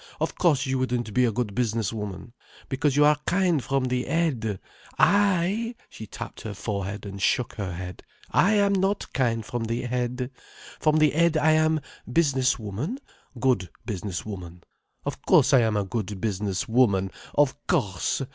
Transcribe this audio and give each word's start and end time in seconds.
Of 0.19 0.33
course 0.35 0.65
you 0.65 0.79
wouldn't 0.79 1.13
be 1.13 1.25
a 1.25 1.31
good 1.31 1.53
business 1.53 1.93
woman. 1.93 2.33
Because 2.69 2.97
you 2.97 3.05
are 3.05 3.19
kind 3.27 3.63
from 3.63 3.83
the 3.85 4.03
head. 4.05 4.59
I—" 4.97 5.75
she 5.91 6.07
tapped 6.07 6.41
her 6.41 6.55
forehead 6.55 7.05
and 7.05 7.21
shook 7.21 7.53
her 7.57 7.73
head—"I 7.73 8.53
am 8.53 8.73
not 8.73 9.13
kind 9.13 9.45
from 9.45 9.65
the 9.65 9.83
head. 9.83 10.31
From 10.79 10.97
the 10.97 11.11
head 11.11 11.37
I 11.37 11.51
am 11.51 11.81
business 12.11 12.57
woman, 12.57 12.97
good 13.39 13.69
business 13.85 14.25
woman. 14.25 14.63
Of 15.05 15.21
course 15.23 15.53
I 15.53 15.59
am 15.59 15.77
a 15.77 15.83
good 15.85 16.19
business 16.19 16.67
woman—of 16.67 17.67
course! 17.67 18.23